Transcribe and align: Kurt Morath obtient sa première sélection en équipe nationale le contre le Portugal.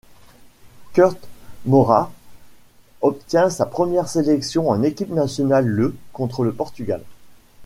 Kurt 0.93 1.15
Morath 1.67 2.09
obtient 3.01 3.51
sa 3.51 3.67
première 3.67 4.09
sélection 4.09 4.67
en 4.69 4.81
équipe 4.81 5.11
nationale 5.11 5.67
le 5.67 5.95
contre 6.11 6.43
le 6.43 6.51
Portugal. 6.53 7.03